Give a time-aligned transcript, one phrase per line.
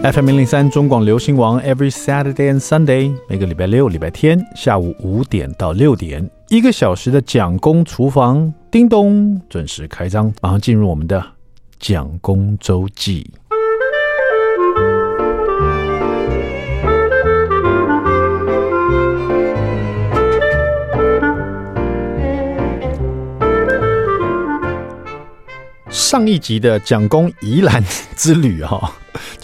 [0.00, 11.22] FM 零零三中广流行网，Every Saturday and Sunday，每个礼拜六、礼拜天下午五点到六点，一个小时的蒋公厨房，叮咚，准时开张，马上进入我们的
[11.80, 13.28] 蒋公周记。
[25.90, 27.82] 上一集的蒋公宜兰
[28.16, 28.88] 之旅哈、哦，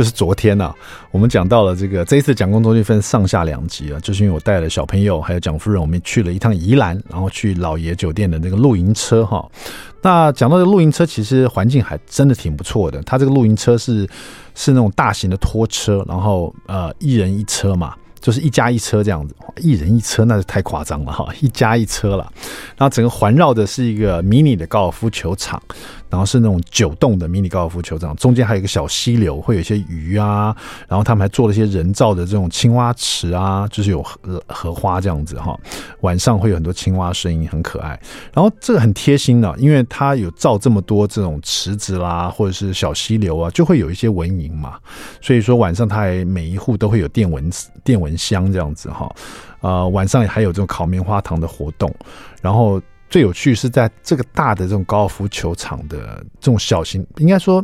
[0.00, 0.74] 就是昨天呐、啊，
[1.10, 9.46] 我们讲到了这个这一次蒋公周记分上下两集啊，就是因为我带了小朋友还有蒋夫人，我们去了一趟宜兰，然后去老爷酒店的那个露营车哈。
[10.00, 13.02] 那讲到这个露营车，其实环境还真的挺不错的。
[13.02, 14.08] 它这个露营车是
[14.54, 17.94] 是那种大型的拖车，然后呃一人一车嘛。
[18.22, 22.30] 就是一家一车这样子，一人一车那是太夸张了哈，一家一车了。
[22.76, 25.60] 然后整个环绕的是一个迷你的高尔夫球场，
[26.10, 30.54] 然后是那种九洞的迷你高尔夫球场，中间还有一个小溪流，会有一些鱼啊。
[30.88, 35.58] 然后他们还做了一些人造的这种青蛙池啊，就是有荷荷花这样子哈。
[36.00, 37.90] 晚上会有很多青蛙声音，很可爱。
[38.34, 44.78] 然后这个很贴心的，因为它有造这么多这种池子啦，或者是小溪流啊，就会有一些蚊蝇嘛。
[45.20, 47.48] 所以说晚上它还每一户都会有电蚊
[47.84, 49.08] 电蚊香这样子哈，
[49.60, 51.94] 呃，晚上还有这种烤棉花糖的活动，
[52.42, 57.62] 然后最有趣是在这个大的这种高尔夫球场的这种小型，应该说。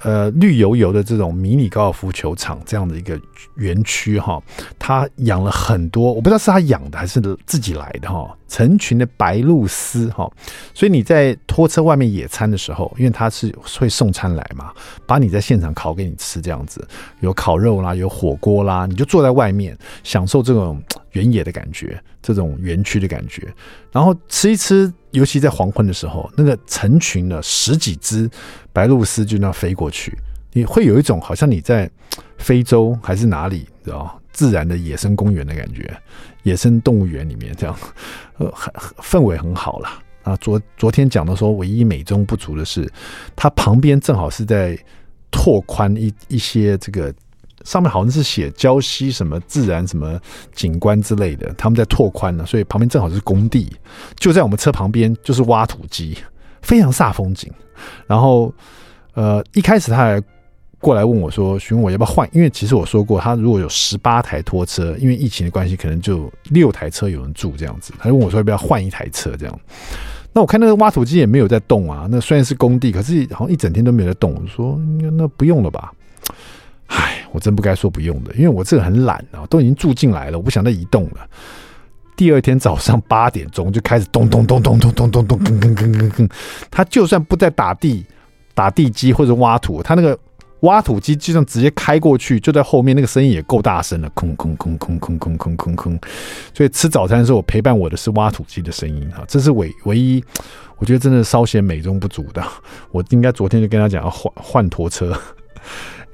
[0.00, 3.18] 呃，绿油油的这种迷你高尔夫球场这样的一个
[3.54, 4.40] 园区哈，
[4.78, 10.30] 他养了很多，我不知道是他养的还是自己来的哈，成群的白鹭鸶哈，
[10.74, 14.72] 所以你在拖车外面野餐的时候，因为他是会送餐来嘛，
[15.06, 16.86] 把你在现场烤给你吃这样子，
[17.20, 23.52] 有烤肉啦，有火锅啦，你就坐在外面享受这种原野的感觉，这种园区的感觉，
[23.92, 24.92] 然后吃一吃。
[25.12, 28.28] 尤其在黄昏的时候，那个成群的十几只
[28.70, 30.14] 白鹭鸶就那样飞过去，
[30.52, 31.90] 你会有一种好像你在
[32.36, 35.96] 非洲还是哪里，知道自然的野生公园的感觉，
[36.42, 37.74] 野生动物园里面这样，
[38.36, 38.70] 呃，很
[39.02, 39.98] 氛围很好啦。
[40.22, 40.36] 啊。
[40.36, 42.86] 昨昨天讲的说，唯一美中不足的是，
[43.34, 44.78] 它旁边正好是在
[45.30, 47.12] 拓宽一一些这个。
[47.64, 50.20] 上面好像是写礁溪什么自然什么
[50.54, 53.74] 景观之类的，他们在拓宽了，所以旁边正好是工地，
[54.14, 56.16] 就在我们车旁边就是挖土机，
[56.62, 57.52] 非常煞风景。
[58.06, 58.54] 然后，
[59.14, 60.22] 呃，一开始他还
[60.86, 67.92] 过来问我说：“询问我要不要换？”因为其实我说过，他如果有十八台拖车，因为疫情的关系，可能就六台车有人住这样子。
[67.98, 69.60] 他就问我说：“要不要换一台车？”这样。
[70.32, 72.06] 那我看那个挖土机也没有在动啊。
[72.08, 74.32] 那虽然是工地，可是好像一整天都没有在动。
[74.32, 74.80] 我说
[75.18, 75.92] ：“那不用了吧。”
[76.86, 81.28] 唉，我真不该说不用的，因为我这个很懒啊，都已经住进来了，我不想再移动了。
[82.14, 86.30] 第二天早上八点钟就开始咚咚咚咚咚咚咚咚，吭吭吭吭吭。
[86.70, 88.06] 他就算不再打地、
[88.54, 90.16] 打地基或者挖土，他那个
[90.60, 96.00] 挖土机就算直接开过去，就在后面，那个声音也够大声了，空空空空空空空空空。
[96.54, 100.24] 所以吃早餐的时候，我陪伴我的是挖土机的声音哈，这是唯唯一，
[100.78, 102.42] 我觉得真的稍显美中不足的。
[102.90, 105.14] 我应该昨天就跟他讲要换换拖车。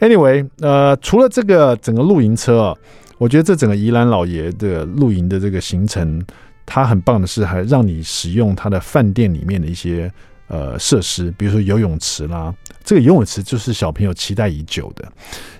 [0.00, 2.76] Anyway，呃，除了这个整个露营车，
[3.18, 6.20] 我觉得这整个宜兰老爷的露营的这个行程，
[6.66, 10.12] 它很棒的是还让你使用它的饭店里面的一些
[10.48, 12.52] 呃设施，比如说游泳池啦。
[12.84, 15.10] 这个游泳池就是小朋友期待已久的，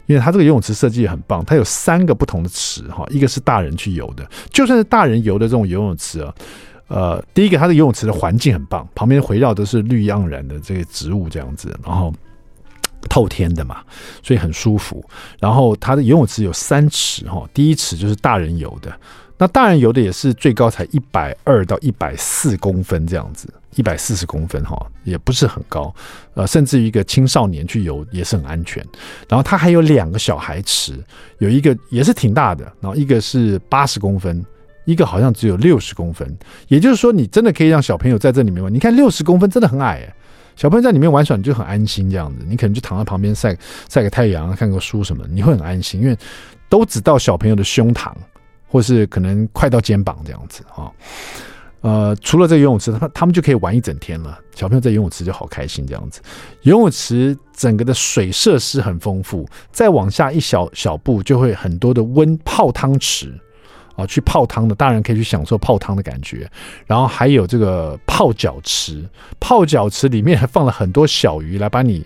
[0.06, 6.34] 因为它这个游泳池设计也很棒，它有三个不同的池哈，一个是大人去游的，就算是大人游的这种游泳池啊，
[6.88, 12.12] 呃，第一个它的游泳池的环境很棒，旁边围绕都是绿意盎然的这个植物这样子，然后。
[13.10, 13.82] 透天的嘛，
[14.22, 15.04] 所以很舒服。
[15.40, 18.96] 然后它的游泳池有三池哈，第一池就是大人游的，
[19.42, 25.92] 那大人游的也是最高才一百二到一百四公分这样子，一百四十公分哈，也不是很高。
[26.34, 28.86] 呃，甚至于一个青少年去游也是很安全。
[29.28, 30.96] 然后它还有两个小孩池，
[31.38, 34.46] 有一个也是挺大的，然后一个是八十公分，
[34.84, 36.32] 一个好像只有六十公分。
[36.68, 38.72] 也就是说，你真的可以让小朋友在这里面玩。
[38.72, 40.14] 你看六十公分真的很矮哎。
[40.54, 42.44] 小朋友在里面玩耍，你就很安心这样子。
[42.48, 43.56] 你可能就躺在旁边晒
[43.88, 46.16] 晒个太阳，看个书什么，你会很安心，因为
[46.68, 48.12] 都只到小朋友的胸膛，
[48.72, 50.90] 或是可能快到肩膀这样子啊。
[51.82, 54.38] 呃，除了这游泳池，他他们就可以玩一整天了。
[54.54, 56.22] 小朋友在游泳池就好开心这样子。
[56.62, 63.38] 游泳池整个的水设施很丰富，再往下一小小步就会很多的温泡汤池。
[63.94, 66.50] 啊，去泡汤的大人可以去享受泡汤的感觉，
[66.86, 69.06] 然后还有这个泡脚池，
[69.38, 72.02] 泡脚池里面还放了很多小鱼来帮你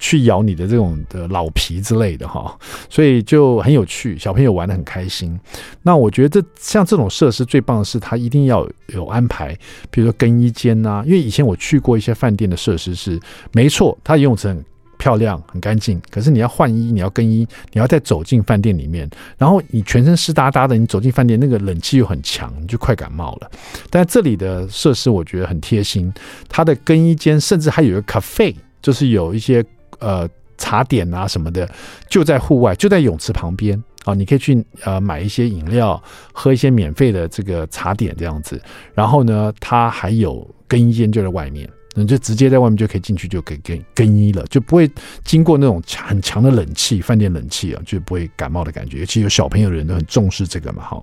[0.00, 2.58] 去咬你的这种的老皮之类的哈，
[2.88, 5.38] 所以就很有趣，小朋友玩得很开心。
[5.82, 9.56] 那我觉得这像这种设施最棒的是，它一定要有安排，
[9.90, 13.20] 比如说更衣间呐，因为以前我去过一些饭店的设施是
[13.52, 14.64] 没错，它游泳池很
[14.98, 16.00] 漂亮，很干净。
[16.10, 23.50] 可是你要换衣，你要更衣，你要再走进饭店里面，然后你全身湿哒哒的，你走进饭店，那个冷气又很强，你就快感冒了。
[23.90, 26.12] 但这里的设施我觉得很贴心，
[26.48, 29.64] 它的更衣间甚至还有一个咖啡，就是有一些
[30.00, 31.68] 呃茶点啊什么的，
[32.08, 36.02] 就在户外，就在泳池旁边啊，你可以去呃买一些饮料，
[36.32, 38.60] 喝一些免费的这个茶点这样子。
[38.94, 41.68] 然后呢，它还有更衣间就在外面。
[41.94, 44.90] 你就直接在外面就可以进去，就可以更更衣了，就不会
[45.24, 49.00] 经过那种很强的冷气，饭店冷气啊，就不会感冒的感觉。
[49.00, 51.02] 尤其有小朋友的人都很重视这个嘛，哈。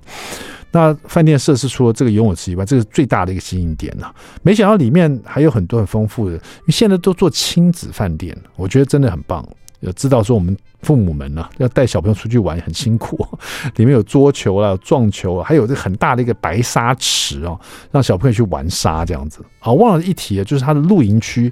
[0.72, 4.13] 那饭店设施除了这个游泳池以外，这是最大的一个吸引点呐。
[4.44, 9.48] 没想到里面还有很多很丰富的，因为现在都做亲子饭店，我觉得真的很棒。
[9.82, 13.28] 要知道说我们父母们呢，要带小朋友出去玩很辛苦，
[13.78, 17.60] 里面有桌球啦、撞球啊，还有这很大的一个白沙池哦，
[17.92, 19.40] 让小朋友去玩沙这样子。
[19.60, 21.52] 好，忘了一提啊，就是它的露营区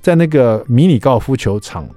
[0.00, 1.88] 在那个迷你高尔夫球场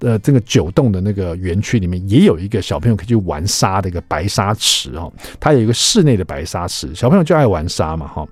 [0.00, 5.12] 呃这个九栋的那个园区里面，也有一个小朋友可以去玩沙的一个白沙池哦。
[5.40, 8.26] 它有一个室内的白沙池，小朋友就爱玩沙嘛哈。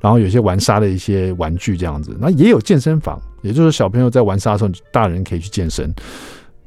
[0.00, 3.20] 然后有些玩沙的一些玩具这样子，那也有健身房。
[3.42, 5.92] 也就是小朋友在玩沙的时候，大人可以去健身，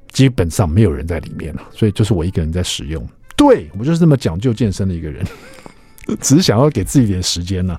[0.10, 3.02] 基本上没有人在里面了，所以就是我一个人在使用。
[3.38, 5.26] 对，我就是这么讲究健身的一个人，
[6.20, 7.78] 只是想要给自己一点时间呢。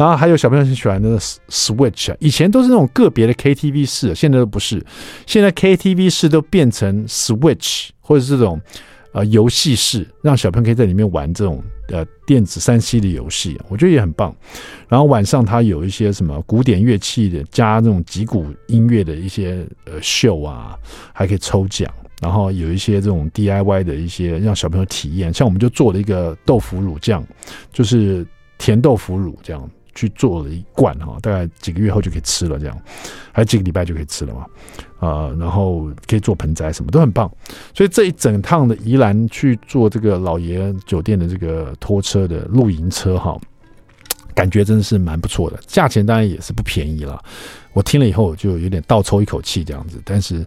[0.00, 4.82] 然后还有小朋友很喜欢那个 Switch 啊，以前都是那种个别的 KTV 室，现在都不是，
[5.26, 8.58] 现在 KTV 室都变成 Switch 或者是这种。
[9.12, 14.32] 呃，游戏室让小朋友可以在里面玩这种呃电子三 C 的游戏，我觉得也很棒。
[14.88, 20.78] 然后晚上它有一些什么古典乐器的加那种击鼓音乐的一些呃秀啊，
[21.12, 21.92] 还可以抽奖。
[22.22, 27.26] 然后有一些这种 DIY 的一些让小朋友体验，像我们就做了一个豆腐乳酱，
[27.72, 28.24] 就是
[28.58, 29.68] 甜豆腐乳这样。
[29.94, 32.76] 去做了一罐哈，大概几个月后就可以吃了，这样
[33.32, 34.46] 还有几个礼拜就可以吃了嘛，
[34.98, 37.30] 啊，然后可以做盆栽，什么都很棒。
[37.74, 43.38] 所以这一整趟的宜兰去做这个老爷酒店的这个拖车的露营车哈，
[44.34, 47.22] 感觉真的是蛮不错的，价钱当然也是不便宜了。
[47.72, 50.46] 我听了以后就有点倒抽一口气这样子，但是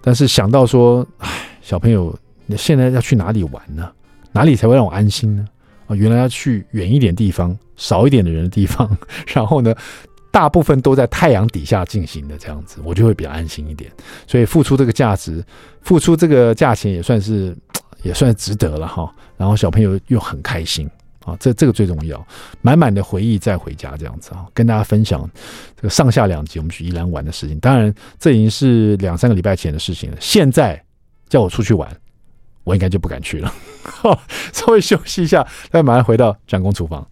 [0.00, 1.28] 但是想到说，哎，
[1.60, 2.16] 小朋友
[2.46, 3.90] 你现在要去哪里玩呢？
[4.32, 5.46] 哪里才会让我安心呢？
[5.86, 8.88] 啊，原来要去远一点地方，少一点的人的地方，
[9.28, 9.74] 然后呢，
[10.30, 13.90] 大部分都在太阳底下进行的这样子，我就会比较安心一点。
[14.26, 15.44] 所以付出这个价值，
[15.82, 17.56] 付出这个价钱也算是
[18.02, 19.12] 也算值得了哈。
[19.36, 20.88] 然后小朋友又很开心
[21.24, 22.26] 啊，这这个最重要，
[22.62, 25.28] 满满的回忆再回家这样子啊，跟大家分享
[25.76, 27.58] 这个上下两集我们去宜兰玩的事情。
[27.60, 30.16] 当然，这已经是两三个礼拜前的事情了。
[30.20, 30.82] 现在
[31.28, 31.88] 叫我出去玩。
[32.64, 33.50] 我应该就不敢去了，
[34.52, 37.02] 稍微休息一下，再马上回到蒋公厨房。